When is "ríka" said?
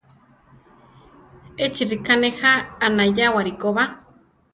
1.89-2.13